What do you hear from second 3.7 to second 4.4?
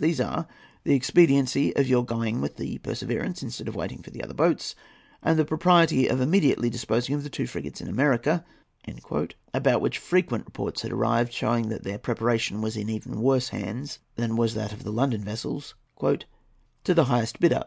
waiting for the other